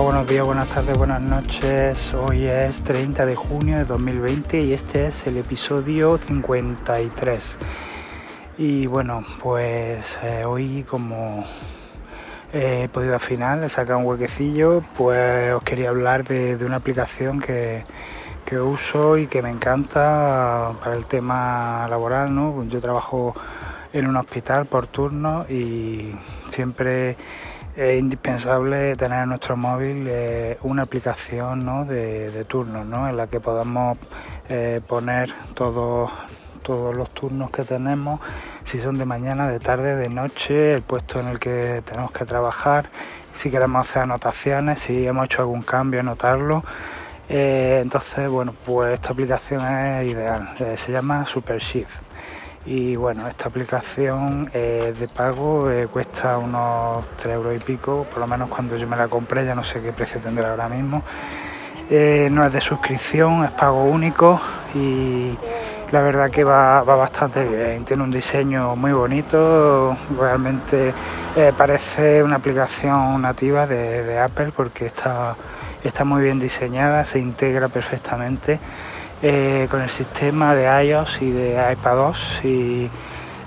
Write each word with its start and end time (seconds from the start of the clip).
Buenos 0.00 0.28
días, 0.28 0.44
buenas 0.44 0.68
tardes, 0.68 0.96
buenas 0.96 1.20
noches. 1.20 2.14
Hoy 2.14 2.46
es 2.46 2.82
30 2.82 3.26
de 3.26 3.34
junio 3.34 3.78
de 3.78 3.84
2020 3.84 4.62
y 4.62 4.72
este 4.72 5.06
es 5.06 5.26
el 5.26 5.36
episodio 5.36 6.18
53. 6.18 7.58
Y 8.58 8.86
bueno, 8.86 9.24
pues 9.42 10.16
eh, 10.22 10.44
hoy 10.44 10.84
como 10.84 11.44
he 12.52 12.88
podido 12.92 13.14
al 13.14 13.20
final, 13.20 13.64
he 13.64 13.68
sacado 13.68 13.98
un 13.98 14.06
huequecillo, 14.06 14.82
pues 14.96 15.52
os 15.52 15.64
quería 15.64 15.88
hablar 15.88 16.22
de, 16.22 16.54
una 16.64 16.76
aplicación 16.76 17.40
que, 17.40 17.84
uso 18.52 19.18
y 19.18 19.26
que 19.26 19.42
me 19.42 19.50
encanta 19.50 20.74
para 20.80 20.94
el 20.94 21.06
tema 21.06 21.88
laboral. 21.90 22.32
¿no? 22.32 22.64
Yo 22.64 22.80
trabajo 22.80 23.34
en 23.92 24.06
un 24.06 24.16
hospital 24.16 24.66
por 24.66 24.86
turno 24.86 25.44
y 25.48 26.12
siempre 26.50 27.16
es 27.78 28.00
indispensable 28.00 28.96
tener 28.96 29.22
en 29.22 29.28
nuestro 29.28 29.56
móvil 29.56 30.06
eh, 30.08 30.58
una 30.62 30.82
aplicación 30.82 31.64
¿no? 31.64 31.84
de, 31.84 32.44
turnos 32.48 32.84
¿no? 32.84 33.08
en 33.08 33.16
la 33.16 33.28
que 33.28 33.38
podamos 33.38 33.96
eh, 34.48 34.80
poner 34.86 35.32
todos 35.54 36.10
todos 36.64 36.94
los 36.94 37.08
turnos 37.14 37.50
que 37.50 37.62
tenemos, 37.62 38.20
si 38.64 38.78
son 38.78 38.98
de 38.98 39.06
mañana, 39.06 39.48
de 39.48 39.58
tarde, 39.58 39.96
de 39.96 40.10
noche, 40.10 40.74
el 40.74 40.82
puesto 40.82 41.18
en 41.18 41.28
el 41.28 41.38
que 41.38 41.82
tenemos 41.82 42.10
que 42.10 42.26
trabajar, 42.26 42.90
si 43.32 43.50
queremos 43.50 43.88
hacer 43.88 44.02
anotaciones, 44.02 44.80
si 44.80 45.06
hemos 45.06 45.26
hecho 45.26 45.40
algún 45.40 45.62
cambio, 45.62 46.00
anotarlo. 46.00 46.64
Eh, 47.30 47.78
entonces, 47.80 48.28
bueno, 48.28 48.52
pues 48.66 48.92
esta 48.92 49.12
aplicación 49.12 49.62
es 49.62 50.08
ideal, 50.08 50.56
se 50.76 50.92
llama 50.92 51.24
Super 51.26 51.58
Shift 51.58 52.02
y 52.68 52.96
bueno, 52.96 53.26
esta 53.26 53.48
aplicación 53.48 54.50
eh, 54.52 54.92
de 54.98 55.08
pago 55.08 55.70
eh, 55.70 55.86
cuesta 55.86 56.36
unos 56.36 57.06
3 57.16 57.34
euros 57.34 57.56
y 57.56 57.60
pico, 57.60 58.06
por 58.10 58.18
lo 58.18 58.26
menos 58.26 58.50
cuando 58.50 58.76
yo 58.76 58.86
me 58.86 58.94
la 58.94 59.08
compré, 59.08 59.46
ya 59.46 59.54
no 59.54 59.64
sé 59.64 59.80
qué 59.80 59.90
precio 59.90 60.20
tendrá 60.20 60.50
ahora 60.50 60.68
mismo. 60.68 61.02
Eh, 61.88 62.28
no 62.30 62.44
es 62.44 62.52
de 62.52 62.60
suscripción, 62.60 63.42
es 63.42 63.52
pago 63.52 63.84
único 63.84 64.38
y 64.74 65.34
la 65.90 66.02
verdad 66.02 66.30
que 66.30 66.44
va, 66.44 66.82
bastante 66.82 67.42
bien. 67.42 67.86
Tiene 67.86 68.02
un 68.02 68.10
diseño 68.10 68.76
muy 68.76 68.92
bonito, 68.92 69.96
realmente 70.18 70.92
parece 71.56 72.22
una 72.22 72.36
aplicación 72.36 73.22
nativa 73.22 73.66
de, 73.66 74.02
de 74.02 74.18
Apple 74.20 74.52
porque 74.54 74.86
está, 74.86 75.36
está 75.82 76.04
muy 76.04 76.22
bien 76.22 76.38
diseñada, 76.38 77.06
se 77.06 77.18
integra 77.18 77.68
perfectamente. 77.68 78.60
Eh, 79.20 79.66
con 79.68 79.82
el 79.82 79.90
sistema 79.90 80.54
de 80.54 80.86
iOS 80.86 81.20
y 81.22 81.32
de 81.32 81.72
iPadOS 81.72 82.40
y 82.44 82.88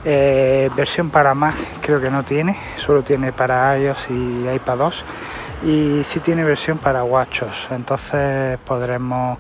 eh, 0.04 0.70
versión 0.76 1.10
para 1.10 1.34
Mac 1.34 1.56
creo 1.80 2.02
que 2.02 2.10
no 2.10 2.24
tiene, 2.24 2.58
solo 2.76 3.04
tiene 3.04 3.32
para 3.32 3.80
iOS 3.80 4.10
y 4.10 4.50
iPadOS 4.50 5.06
y 5.64 6.02
sí 6.04 6.20
tiene 6.20 6.44
versión 6.44 6.78
para 6.78 7.06
WatchOS, 7.06 7.70
entonces 7.72 8.60
podremos 8.66 9.38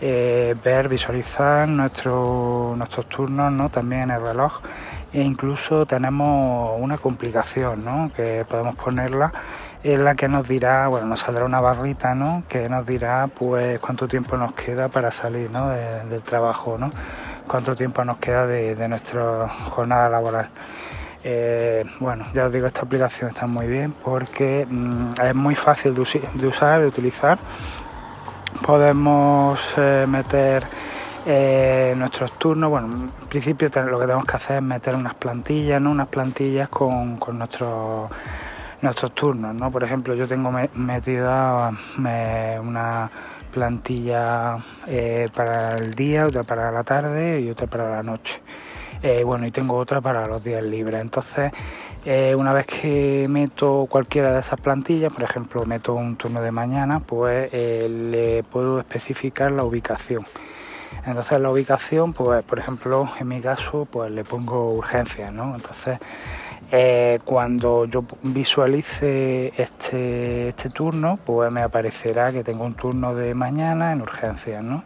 eh, 0.00 0.54
ver, 0.62 0.88
visualizar 0.88 1.68
nuestro, 1.68 2.74
nuestros 2.76 3.06
turnos 3.06 3.50
¿no? 3.50 3.68
también 3.68 4.02
en 4.02 4.10
el 4.12 4.22
reloj 4.22 4.60
e 5.12 5.20
incluso 5.20 5.84
tenemos 5.84 6.76
una 6.78 6.96
complicación 6.96 7.84
¿no? 7.84 8.12
que 8.14 8.44
podemos 8.48 8.76
ponerla 8.76 9.32
en 9.84 10.04
la 10.04 10.14
que 10.14 10.28
nos 10.28 10.46
dirá, 10.46 10.86
bueno, 10.88 11.06
nos 11.06 11.20
saldrá 11.20 11.44
una 11.44 11.60
barrita, 11.60 12.14
¿no? 12.14 12.44
Que 12.48 12.68
nos 12.68 12.86
dirá, 12.86 13.28
pues, 13.28 13.80
cuánto 13.80 14.06
tiempo 14.06 14.36
nos 14.36 14.52
queda 14.52 14.88
para 14.88 15.10
salir, 15.10 15.50
¿no? 15.50 15.68
del 15.68 16.22
trabajo, 16.22 16.78
¿no? 16.78 16.90
Cuánto 17.46 17.74
tiempo 17.74 18.04
nos 18.04 18.18
queda 18.18 18.46
de, 18.46 18.88
nuestra 18.88 19.48
jornada 19.48 20.08
laboral. 20.08 20.48
Eh, 21.24 21.84
bueno, 22.00 22.26
ya 22.34 22.46
os 22.46 22.52
digo, 22.52 22.66
esta 22.66 22.82
aplicación 22.82 23.30
está 23.30 23.46
muy 23.46 23.66
bien 23.66 23.92
porque 23.92 24.66
mm, 24.68 25.12
es 25.22 25.34
muy 25.34 25.54
fácil 25.54 25.94
de, 25.94 26.00
usar, 26.46 26.80
de 26.80 26.86
utilizar. 26.86 27.38
Podemos 28.64 29.74
eh, 29.76 30.04
meter 30.08 30.64
eh, 31.26 31.94
nuestros 31.96 32.32
turnos, 32.38 32.70
bueno, 32.70 32.88
en 32.92 33.28
principio 33.28 33.68
lo 33.84 33.98
que 33.98 34.06
tenemos 34.06 34.24
que 34.26 34.36
hacer 34.36 34.56
es 34.56 34.62
meter 34.62 34.94
unas 34.94 35.14
plantillas, 35.14 35.80
¿no? 35.80 35.90
Unas 35.90 36.08
plantillas 36.08 36.68
con, 36.68 37.16
con 37.16 37.38
nuestros 37.38 38.10
nuestros 38.82 39.14
turnos, 39.14 39.54
¿no? 39.54 39.70
Por 39.70 39.84
ejemplo, 39.84 40.14
yo 40.14 40.26
tengo 40.26 40.52
metida 40.74 41.70
una 42.60 43.10
plantilla 43.52 44.58
eh, 44.86 45.28
para 45.34 45.76
el 45.76 45.94
día, 45.94 46.26
otra 46.26 46.42
para 46.42 46.72
la 46.72 46.82
tarde 46.82 47.40
y 47.40 47.50
otra 47.50 47.66
para 47.68 47.90
la 47.90 48.02
noche. 48.02 48.40
Eh, 49.02 49.24
bueno, 49.24 49.46
y 49.46 49.50
tengo 49.50 49.76
otra 49.76 50.00
para 50.00 50.26
los 50.26 50.42
días 50.42 50.62
libres. 50.62 51.00
Entonces, 51.00 51.52
eh, 52.04 52.34
una 52.34 52.52
vez 52.52 52.66
que 52.66 53.26
meto 53.28 53.86
cualquiera 53.88 54.32
de 54.32 54.40
esas 54.40 54.60
plantillas, 54.60 55.12
por 55.12 55.22
ejemplo, 55.22 55.64
meto 55.64 55.94
un 55.94 56.16
turno 56.16 56.42
de 56.42 56.50
mañana, 56.50 57.00
pues 57.00 57.52
le 57.52 58.42
puedo 58.44 58.80
especificar 58.80 59.52
la 59.52 59.64
ubicación. 59.64 60.24
Entonces 61.04 61.40
la 61.40 61.50
ubicación, 61.50 62.12
pues 62.12 62.44
por 62.44 62.58
ejemplo, 62.58 63.08
en 63.18 63.26
mi 63.26 63.40
caso, 63.40 63.88
pues 63.90 64.10
le 64.10 64.24
pongo 64.24 64.72
urgencia, 64.72 65.30
¿no? 65.30 65.54
Entonces 65.54 65.98
eh, 66.74 67.18
cuando 67.26 67.84
yo 67.84 68.02
visualice 68.22 69.52
este, 69.58 70.48
este, 70.48 70.70
turno, 70.70 71.18
pues 71.22 71.52
me 71.52 71.60
aparecerá 71.60 72.32
que 72.32 72.42
tengo 72.42 72.64
un 72.64 72.72
turno 72.72 73.14
de 73.14 73.34
mañana 73.34 73.92
en 73.92 74.00
urgencias, 74.00 74.64
¿no? 74.64 74.82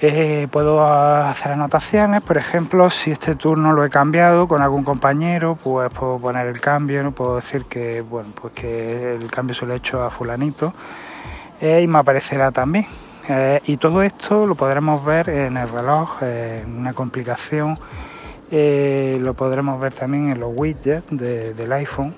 Eh, 0.00 0.46
puedo 0.52 0.86
hacer 0.86 1.50
anotaciones, 1.50 2.22
por 2.22 2.36
ejemplo, 2.36 2.88
si 2.88 3.10
este 3.10 3.34
turno 3.34 3.72
lo 3.72 3.84
he 3.84 3.90
cambiado 3.90 4.46
con 4.46 4.62
algún 4.62 4.84
compañero, 4.84 5.58
pues 5.60 5.92
puedo 5.92 6.20
poner 6.20 6.46
el 6.46 6.60
cambio, 6.60 7.02
no 7.02 7.10
puedo 7.10 7.34
decir 7.34 7.64
que 7.64 8.00
bueno, 8.02 8.30
pues 8.40 8.52
que 8.52 9.16
el 9.16 9.28
cambio 9.32 9.56
se 9.56 9.66
lo 9.66 9.74
he 9.74 9.78
hecho 9.78 10.04
a 10.04 10.10
fulanito 10.10 10.72
eh, 11.60 11.80
y 11.82 11.88
me 11.88 11.98
aparecerá 11.98 12.52
también. 12.52 12.86
y 13.64 13.76
todo 13.76 14.02
esto 14.04 14.46
lo 14.46 14.54
podremos 14.54 15.04
ver 15.04 15.28
en 15.30 15.56
el 15.56 15.68
reloj, 15.68 16.22
en 16.22 16.78
una 16.78 16.92
complicación 16.92 17.76
eh, 18.50 19.18
lo 19.20 19.34
podremos 19.34 19.78
ver 19.80 19.92
también 19.92 20.30
en 20.30 20.40
los 20.40 20.50
widgets 20.54 21.04
del 21.10 21.72
iPhone, 21.72 22.14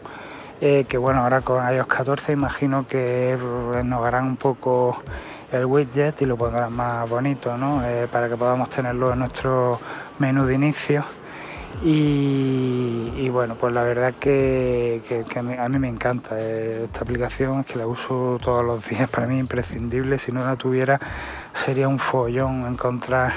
eh, 0.60 0.84
que 0.88 0.98
bueno, 0.98 1.20
ahora 1.20 1.40
con 1.40 1.62
iOS 1.72 1.86
14 1.86 2.32
imagino 2.32 2.86
que 2.86 3.36
renovarán 3.72 4.26
un 4.26 4.36
poco 4.36 5.02
el 5.50 5.64
widget 5.64 6.22
y 6.22 6.26
lo 6.26 6.36
pondrán 6.36 6.72
más 6.72 7.08
bonito, 7.08 7.56
¿no? 7.56 7.84
Eh, 7.84 8.06
para 8.10 8.28
que 8.28 8.36
podamos 8.36 8.70
tenerlo 8.70 9.12
en 9.12 9.18
nuestro 9.18 9.80
menú 10.18 10.44
de 10.44 10.54
inicio. 10.54 11.04
Y, 11.82 13.28
bueno, 13.30 13.54
pues 13.54 13.74
la 13.74 13.82
verdad 13.84 14.12
que, 14.20 15.00
que, 15.08 15.38
a, 15.38 15.42
mí, 15.42 15.78
me 15.78 15.88
encanta 15.88 16.38
esta 16.38 17.00
aplicación, 17.00 17.60
es 17.60 17.66
que 17.66 17.78
la 17.78 17.86
uso 17.86 18.38
todos 18.42 18.62
los 18.62 18.86
días, 18.86 19.08
para 19.08 19.26
mí 19.26 19.36
es 19.36 19.40
imprescindible, 19.40 20.18
si 20.18 20.30
no 20.30 20.44
la 20.44 20.56
tuviera 20.56 21.00
sería 21.54 21.88
un 21.88 21.98
follón 21.98 22.66
encontrar 22.66 23.32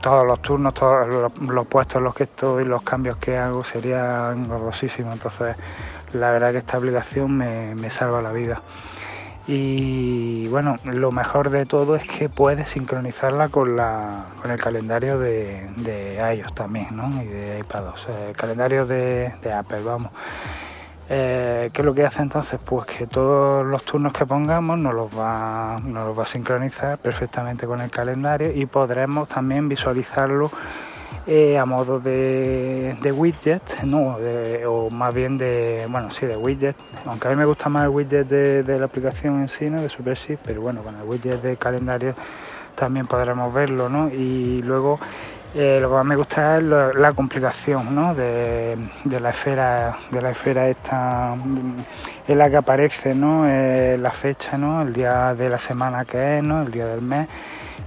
todos 0.00 0.26
los 0.26 0.40
turnos, 0.42 0.74
todos 0.74 1.32
los, 1.40 1.66
puestos 1.66 1.96
en 1.96 2.04
los 2.04 2.14
que 2.14 2.24
estoy, 2.24 2.64
los 2.64 2.82
cambios 2.82 3.16
que 3.16 3.36
hago 3.36 3.64
serían 3.64 4.44
engordosísimos. 4.44 5.14
Entonces, 5.14 5.56
la 6.12 6.30
verdad 6.30 6.52
que 6.52 6.58
esta 6.58 6.76
aplicación 6.76 7.36
me, 7.36 7.90
salva 7.90 8.22
la 8.22 8.32
vida. 8.32 8.62
Y 9.46 10.46
bueno, 10.48 10.76
lo 10.84 11.10
mejor 11.10 11.48
de 11.48 11.64
todo 11.64 11.96
es 11.96 12.06
que 12.06 12.28
puedes 12.28 12.68
sincronizarla 12.68 13.48
con, 13.48 13.76
la, 13.76 14.26
con 14.42 14.50
el 14.50 14.60
calendario 14.60 15.18
de, 15.18 15.70
de 15.76 16.18
iOS 16.36 16.54
también, 16.54 16.94
¿no? 16.94 17.08
Y 17.22 17.26
de 17.26 17.58
iPadOS, 17.60 18.08
el 18.28 18.36
calendario 18.36 18.84
de 18.84 19.32
Apple, 19.52 19.82
vamos. 19.82 20.12
Eh, 21.10 21.70
¿Qué 21.72 21.80
es 21.80 21.86
lo 21.86 21.94
que 21.94 22.04
hace 22.04 22.20
entonces? 22.22 22.60
Pues 22.62 22.86
que 22.86 23.06
todos 23.06 23.64
los 23.66 23.82
turnos 23.84 24.12
que 24.12 24.26
pongamos 24.26 24.78
nos 24.78 24.94
los 24.94 25.18
va, 25.18 25.78
nos 25.82 26.08
los 26.08 26.18
va 26.18 26.22
a 26.24 26.26
sincronizar 26.26 26.98
perfectamente 26.98 27.66
con 27.66 27.80
el 27.80 27.90
calendario 27.90 28.52
y 28.54 28.66
podremos 28.66 29.28
también 29.28 29.68
visualizarlo 29.68 30.50
eh, 31.26 31.58
a 31.58 31.64
modo 31.66 32.00
de, 32.00 32.96
widget, 33.14 33.82
no, 33.82 34.16
o 34.66 34.90
más 34.90 35.14
bien 35.14 35.36
de, 35.36 35.86
bueno, 35.90 36.10
sí, 36.10 36.26
de 36.26 36.36
widget, 36.36 36.76
aunque 37.04 37.28
a 37.28 37.30
mí 37.30 37.36
me 37.36 37.44
gusta 37.44 37.68
más 37.68 37.84
el 37.84 37.90
widget 37.90 38.26
de, 38.26 38.78
la 38.78 38.86
aplicación 38.86 39.40
en 39.40 39.48
sí, 39.48 39.68
¿no? 39.68 39.82
de 39.82 39.88
SuperShift, 39.90 40.40
pero 40.44 40.62
bueno, 40.62 40.82
con 40.82 40.94
el 40.96 41.02
widget 41.02 41.42
de 41.42 41.56
calendario 41.56 42.14
también 42.74 43.06
podremos 43.06 43.52
verlo, 43.52 43.88
¿no? 43.88 44.08
Y 44.08 44.62
luego 44.62 45.00
eh, 45.54 45.78
lo 45.80 45.88
que 45.88 45.94
más 45.94 46.04
me 46.04 46.16
gusta 46.16 46.58
es 46.58 46.62
la 46.62 47.12
complicación 47.12 47.94
¿no? 47.94 48.14
de, 48.14 48.76
la 49.20 49.30
esfera, 49.30 49.96
de 50.10 50.20
la 50.20 50.30
esfera 50.30 50.68
esta 50.68 51.34
en 52.26 52.38
la 52.38 52.50
que 52.50 52.56
aparece 52.56 53.14
¿no? 53.14 53.48
Eh, 53.48 53.96
la 53.98 54.10
fecha, 54.10 54.58
¿no? 54.58 54.82
el 54.82 54.92
día 54.92 55.34
de 55.34 55.48
la 55.48 55.58
semana 55.58 56.04
que 56.04 56.38
es, 56.38 56.44
¿no? 56.44 56.62
el 56.62 56.70
día 56.70 56.86
del 56.86 57.00
mes 57.00 57.28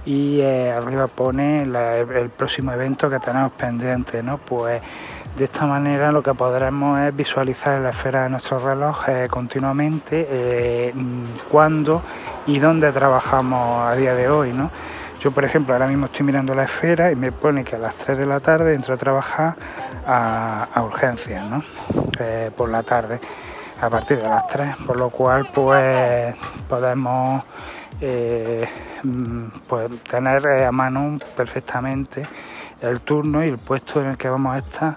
y 0.04 0.40
eh, 0.40 0.72
arriba 0.72 1.06
pone 1.06 1.62
el 1.62 2.30
próximo 2.30 2.72
evento 2.72 3.08
que 3.08 3.20
tenemos 3.20 3.52
pendiente, 3.52 4.20
¿no? 4.20 4.38
Pues 4.38 4.82
de 5.36 5.44
esta 5.44 5.64
manera 5.64 6.10
lo 6.10 6.24
que 6.24 6.34
podremos 6.34 6.98
es 6.98 7.14
visualizar 7.14 7.76
en 7.76 7.84
la 7.84 7.90
esfera 7.90 8.24
de 8.24 8.30
nuestro 8.30 8.58
reloj 8.58 9.04
continuamente 9.30 10.92
cuándo 11.48 12.02
y 12.48 12.58
dónde 12.58 12.90
trabajamos 12.90 13.92
a 13.92 13.94
día 13.94 14.16
de 14.16 14.28
hoy, 14.28 14.52
¿no? 14.52 14.72
Yo, 15.22 15.30
por 15.30 15.44
ejemplo, 15.44 15.72
ahora 15.72 15.86
mismo 15.86 16.06
estoy 16.06 16.26
mirando 16.26 16.52
la 16.52 16.64
esfera 16.64 17.12
y 17.12 17.14
me 17.14 17.30
pone 17.30 17.62
que 17.62 17.76
a 17.76 17.78
las 17.78 17.94
3 17.94 18.18
de 18.18 18.26
la 18.26 18.40
tarde 18.40 18.74
entro 18.74 18.94
a 18.94 18.96
trabajar 18.96 19.54
a, 20.04 20.82
urgencias, 20.84 21.48
¿no? 21.48 21.62
Eh, 22.18 22.50
por 22.56 22.68
la 22.68 22.82
tarde. 22.82 23.20
a 23.80 23.88
partir 23.88 24.16
de 24.16 24.28
las 24.28 24.48
3, 24.48 24.78
por 24.84 24.96
lo 24.96 25.10
cual 25.10 25.48
pues 25.54 26.34
podemos 26.68 27.44
eh, 28.00 28.68
mm, 29.04 29.44
pues, 29.68 30.02
tener 30.02 30.64
a 30.64 30.72
mano 30.72 31.18
perfectamente 31.36 32.26
el 32.80 33.00
turno 33.02 33.44
y 33.44 33.48
el 33.48 33.58
puesto 33.58 34.02
en 34.02 34.08
el 34.08 34.16
que 34.16 34.28
vamos 34.28 34.56
a 34.56 34.58
estar 34.58 34.96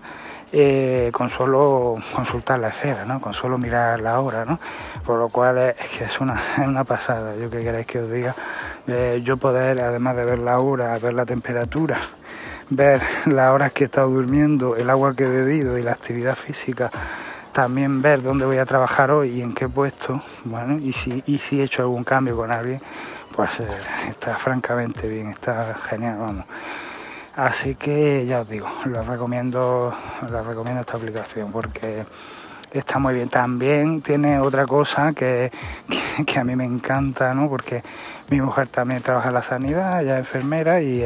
eh, 0.52 1.10
con 1.12 1.30
solo 1.30 1.98
consultar 2.16 2.60
la 2.60 2.70
esfera, 2.70 3.06
¿no? 3.06 3.20
con 3.20 3.34
solo 3.34 3.58
mirar 3.58 4.00
la 4.00 4.20
hora, 4.20 4.46
¿no? 4.46 4.60
por 5.04 5.20
lo 5.20 5.30
cual 5.30 5.58
es, 5.58 5.76
que 5.98 6.06
es 6.06 6.22
una, 6.22 6.42
una 6.66 6.84
pasada, 6.84 7.36
yo 7.36 7.50
que 7.50 7.60
queréis 7.60 7.86
que 7.86 8.00
os 8.00 8.10
diga, 8.10 8.34
eh, 8.88 9.22
yo 9.24 9.38
poder, 9.38 9.82
además 9.82 10.16
de 10.16 10.26
ver 10.26 10.40
la 10.40 10.60
hora, 10.60 10.98
ver 11.00 11.14
la 11.14 11.26
temperatura, 11.26 12.00
ver 12.70 13.02
las 13.26 13.52
horas 13.52 13.72
que 13.72 13.84
he 13.84 13.88
estado 13.88 14.10
durmiendo, 14.10 14.76
el 14.76 14.90
agua 14.90 15.16
que 15.16 15.26
he 15.26 15.30
bebido 15.30 15.78
y 15.78 15.84
la 15.84 15.94
actividad 15.94 16.36
física, 16.36 16.92
también 17.52 18.02
ver 18.02 18.22
dónde 18.22 18.46
voy 18.46 18.58
a 18.58 18.66
trabajar 18.66 19.12
hoy 19.12 19.30
y 19.30 19.42
en 19.42 19.56
qué 19.56 19.68
puesto, 19.68 20.22
bueno, 20.44 20.78
y 20.78 20.94
si, 20.94 21.24
he 21.28 21.64
hecho 21.64 21.84
algún 21.84 22.04
cambio 22.04 22.36
con 22.36 22.52
alguien, 22.52 22.82
pues 23.36 23.60
eh, 23.60 23.68
está 24.10 24.38
francamente 24.38 25.08
bien, 25.08 25.30
está 25.30 25.76
genial, 25.76 26.18
vamos. 26.20 26.46
Así 27.36 27.76
que 27.76 28.26
ya 28.26 28.42
os 28.42 28.50
digo, 28.50 28.68
les 28.86 29.06
recomiendo, 29.06 29.94
les 30.32 30.46
recomiendo 30.46 30.82
esta 30.82 30.98
aplicación 30.98 31.52
porque 31.52 32.06
está 32.80 33.00
muy 33.00 33.14
bien. 33.14 33.30
También 33.30 34.02
tiene 34.02 34.40
otra 34.40 34.66
cosa 34.66 35.14
que, 35.14 35.52
que, 36.26 36.40
a 36.40 36.44
mí 36.44 36.56
me 36.56 36.66
encanta, 36.66 37.34
¿no? 37.34 37.50
Porque 37.50 37.84
mi 38.30 38.42
mujer 38.42 38.68
también 38.68 39.02
trabaja 39.02 39.30
en 39.30 39.34
la 39.34 39.42
sanidad, 39.42 40.02
ella 40.02 40.16
es 40.16 40.26
enfermera 40.26 40.82
y, 40.82 41.04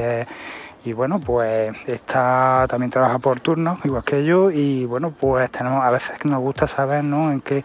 y 0.85 0.93
bueno, 0.93 1.19
pues 1.19 1.75
está, 1.87 2.65
también 2.69 2.89
trabaja 2.89 3.19
por 3.19 3.39
turnos, 3.39 3.83
igual 3.83 4.03
que 4.03 4.23
yo, 4.23 4.49
y 4.51 4.85
bueno, 4.85 5.11
pues 5.11 5.49
tenemos, 5.51 5.83
a 5.85 5.91
veces 5.91 6.23
nos 6.25 6.39
gusta 6.39 6.67
saber, 6.67 7.03
¿no? 7.03 7.31
En 7.31 7.41
qué, 7.41 7.63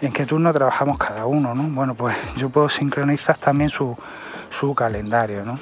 en 0.00 0.12
qué 0.12 0.24
turno 0.26 0.52
trabajamos 0.52 0.98
cada 0.98 1.26
uno, 1.26 1.54
¿no? 1.54 1.64
Bueno, 1.64 1.94
pues 1.94 2.16
yo 2.36 2.48
puedo 2.50 2.68
sincronizar 2.68 3.36
también 3.36 3.70
su, 3.70 3.96
su 4.50 4.74
calendario, 4.74 5.44
¿no? 5.44 5.58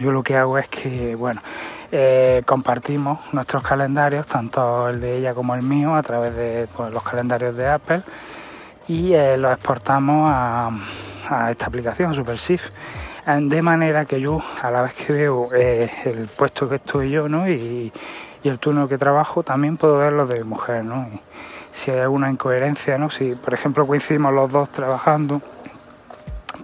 Yo 0.00 0.10
lo 0.10 0.24
que 0.24 0.36
hago 0.36 0.58
es 0.58 0.66
que, 0.66 1.14
bueno, 1.14 1.40
eh, 1.92 2.42
compartimos 2.44 3.20
nuestros 3.32 3.62
calendarios, 3.62 4.26
tanto 4.26 4.88
el 4.88 5.00
de 5.00 5.18
ella 5.18 5.34
como 5.34 5.54
el 5.54 5.62
mío, 5.62 5.94
a 5.94 6.02
través 6.02 6.34
de 6.34 6.66
pues, 6.76 6.92
los 6.92 7.02
calendarios 7.04 7.56
de 7.56 7.68
Apple 7.68 8.02
y 8.88 9.12
eh, 9.12 9.36
los 9.36 9.52
exportamos 9.52 10.28
a, 10.32 10.70
esta 11.48 11.66
aplicación, 11.66 12.10
a 12.10 12.14
SuperShift, 12.14 12.70
de 13.24 13.62
manera 13.62 14.04
que 14.04 14.20
yo, 14.20 14.42
a 14.60 14.70
la 14.72 14.82
vez 14.82 14.94
que 14.94 15.12
veo 15.12 15.54
eh, 15.54 15.88
el 16.06 16.26
puesto 16.26 16.68
que 16.68 16.74
estoy 16.74 17.10
yo 17.10 17.28
¿no? 17.28 17.48
y, 17.48 17.92
el 18.42 18.58
turno 18.58 18.88
que 18.88 18.98
trabajo, 18.98 19.42
también 19.42 19.78
puedo 19.78 19.98
ver 19.98 20.12
los 20.12 20.28
de 20.28 20.42
mujer. 20.42 20.84
¿no? 20.84 21.08
si 21.72 21.92
hay 21.92 22.00
alguna 22.00 22.30
incoherencia, 22.30 22.98
¿no? 22.98 23.10
si 23.10 23.36
por 23.36 23.54
ejemplo 23.54 23.86
coincidimos 23.86 24.34
los 24.34 24.50
dos 24.50 24.70
trabajando, 24.70 25.40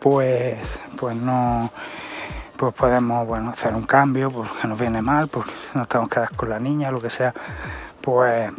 pues, 0.00 0.83
pues 0.97 1.15
no 1.15 1.71
pues 2.61 2.75
podemos 2.75 3.27
bueno, 3.27 3.49
hacer 3.49 3.75
un 3.75 3.85
cambio 3.85 4.31
porque 4.31 4.69
nos 4.69 4.79
viene 4.79 5.01
mal, 5.01 5.29
porque 5.29 5.51
no 5.73 5.81
estamos 5.81 6.11
quedados 6.11 6.37
con 6.37 6.51
la 6.51 6.59
niña, 6.59 6.91
lo 6.91 7.01
que 7.01 7.09
sea, 7.09 7.33
pues 8.03 8.53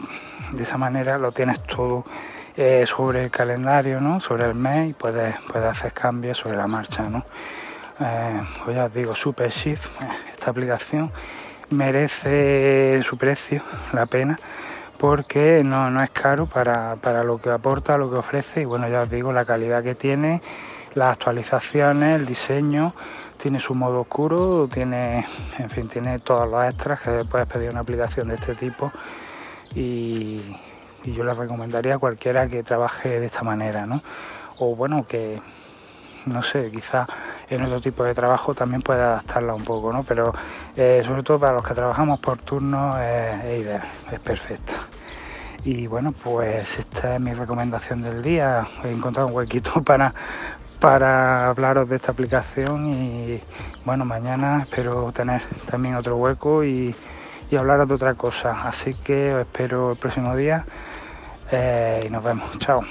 de 0.54 0.64
esa 0.64 0.76
manera 0.80 1.20
lo 1.20 1.32
tienes 1.32 1.62
todo 1.68 2.04
eh, 2.58 2.84
sobre 2.88 3.22
el 3.22 3.30
calendario, 3.30 4.02
¿no? 4.02 4.20
sobre 4.20 4.48
el 4.48 4.56
mes 4.56 4.90
y 4.90 4.94
puedes, 4.94 5.36
puedes 5.42 5.70
hacer 5.70 5.94
cambios 5.94 6.40
sobre 6.40 6.58
la 6.58 6.66
marcha. 6.66 7.04
¿no? 7.04 7.24
Eh, 8.00 8.42
pues 8.66 8.76
ya 8.76 8.86
os 8.86 8.94
digo, 8.96 9.14
Super 9.14 9.52
Shift, 9.52 9.92
esta 10.34 10.50
aplicación 10.50 11.12
merece 11.70 13.04
su 13.04 13.20
precio, 13.20 13.62
la 13.94 14.08
pena, 14.08 14.40
porque 14.98 15.62
no, 15.64 15.92
no 15.92 16.02
es 16.02 16.10
caro 16.10 16.48
para, 16.48 16.96
para 16.96 17.24
lo 17.24 17.38
que 17.40 17.52
aporta, 17.52 18.00
lo 18.00 18.10
que 18.10 18.18
ofrece 18.18 18.62
y 18.62 18.66
bueno, 18.66 18.90
ya 18.90 19.02
os 19.02 19.12
digo, 19.12 19.32
la 19.32 19.46
calidad 19.46 19.84
que 19.84 19.94
tiene, 19.94 20.42
las 20.94 21.14
actualizaciones, 21.14 22.20
el 22.20 22.26
diseño 22.26 22.94
tiene 23.42 23.60
su 23.60 23.74
modo 23.74 24.02
oscuro, 24.02 24.68
tiene, 24.72 25.26
en 25.58 25.70
fin, 25.70 25.88
tiene 25.88 26.20
todos 26.20 26.48
los 26.48 26.64
extras 26.66 27.00
que 27.02 27.26
puedes 27.26 27.48
pedir 27.48 27.72
una 27.72 27.80
aplicación 27.80 28.28
de 28.28 28.36
este 28.36 28.56
tipo 28.56 28.92
y, 29.76 30.58
yo 31.04 31.24
le 31.24 31.34
recomendaría 31.34 31.96
a 31.96 31.98
cualquiera 31.98 32.48
que 32.48 32.62
trabaje 32.62 33.20
de 33.20 33.26
esta 33.26 33.42
manera, 33.42 33.88
¿no? 33.88 34.04
O 34.60 34.76
bueno, 34.76 35.08
que 35.08 35.42
no 36.28 36.44
sé, 36.44 36.70
quizá 36.70 37.08
en 37.50 37.64
otro 37.64 37.82
tipo 37.82 38.04
de 38.04 38.14
trabajo 38.14 38.54
también 38.54 38.84
puede 38.84 39.02
adaptarla 39.02 39.56
un 39.56 39.64
poco, 39.64 39.92
¿no? 39.92 40.04
Pero 40.04 40.32
eh, 40.76 41.02
sobre 41.04 41.24
todo 41.24 41.40
para 41.40 41.54
los 41.54 41.64
que 41.64 41.74
trabajamos 41.74 42.20
por 42.20 42.38
turno 42.38 43.02
es 43.02 43.62
ideal, 43.62 43.82
es 44.12 44.20
perfecta. 44.20 44.74
Y 45.64 45.86
bueno, 45.86 46.12
pues 46.12 46.80
esta 46.80 47.16
es 47.16 47.22
mi 47.22 47.34
recomendación 47.34 48.02
del 48.02 48.22
día. 48.22 48.66
He 48.84 48.92
encontrado 48.92 49.28
un 49.28 49.36
huequito 49.36 49.82
para, 49.86 50.14
para 50.82 51.48
hablaros 51.48 51.88
de 51.88 51.98
esta 51.98 52.12
aplicación 52.12 52.88
y 52.92 53.40
bueno, 53.86 54.04
mañana 54.04 54.64
espero 54.64 55.12
tener 55.12 55.44
también 55.70 55.96
otro 55.96 56.18
hueco 56.18 56.64
y, 56.64 56.94
y 57.52 57.56
hablaros 57.56 57.88
de 57.88 57.94
otra 57.94 58.16
cosa. 58.16 58.68
Así 58.68 58.96
que 58.96 59.34
os 59.36 59.42
espero 59.42 59.92
el 59.92 59.98
próximo 59.98 60.36
día 60.36 60.66
eh, 61.52 62.02
y 62.06 62.10
nos 62.10 62.24
vemos. 62.24 62.58
Chao. 62.58 62.82